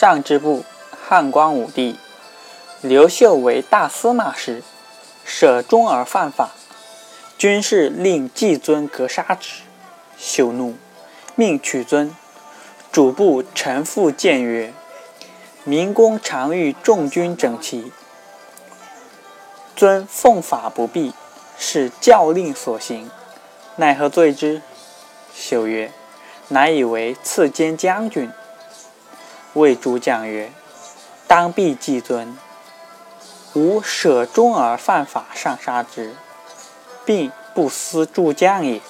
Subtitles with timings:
[0.00, 0.64] 上之部
[1.08, 1.98] 汉光武帝，
[2.82, 4.62] 刘秀为大司马时，
[5.24, 6.50] 舍忠而犯法，
[7.36, 9.62] 军士令季尊格杀之。
[10.16, 10.76] 秀怒，
[11.34, 12.14] 命取尊。
[12.92, 14.72] 主簿陈复谏曰
[15.64, 17.90] ：“明公常欲众军整齐，
[19.74, 21.12] 尊奉法不避，
[21.58, 23.10] 是教令所行，
[23.74, 24.62] 奈何罪之？”
[25.34, 25.90] 秀曰
[26.46, 28.30] ：“乃以为赐监将军。”
[29.54, 30.52] 谓诸将曰
[31.26, 32.36] ：“当必继尊，
[33.54, 36.14] 吾舍忠而犯法，上杀之，
[37.04, 38.80] 并不思诸将也。”